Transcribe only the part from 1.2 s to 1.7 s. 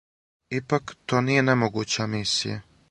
није